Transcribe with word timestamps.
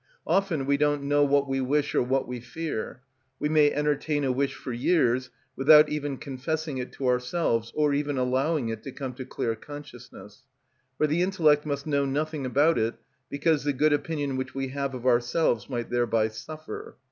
Often 0.25 0.65
we 0.65 0.77
don't 0.77 1.03
know 1.03 1.23
what 1.23 1.47
we 1.47 1.61
wish 1.61 1.93
or 1.93 2.01
what 2.01 2.27
we 2.27 2.39
fear. 2.39 3.03
We 3.37 3.49
may 3.49 3.71
entertain 3.71 4.23
a 4.23 4.31
wish 4.31 4.55
for 4.55 4.73
years 4.73 5.29
without 5.55 5.89
even 5.89 6.17
confessing 6.17 6.79
it 6.79 6.91
to 6.93 7.05
ourselves, 7.07 7.71
or 7.75 7.93
even 7.93 8.17
allowing 8.17 8.69
it 8.69 8.81
to 8.81 8.91
come 8.91 9.13
to 9.13 9.25
clear 9.25 9.55
consciousness; 9.55 10.41
for 10.97 11.05
the 11.05 11.21
intellect 11.21 11.67
must 11.67 11.85
know 11.85 12.05
nothing 12.05 12.47
about 12.47 12.79
it, 12.79 12.95
because 13.29 13.63
the 13.63 13.73
good 13.73 13.93
opinion 13.93 14.37
which 14.37 14.55
we 14.55 14.69
have 14.69 14.95
of 14.95 15.05
ourselves 15.05 15.69
might 15.69 15.91
thereby 15.91 16.29
suffer. 16.29 16.95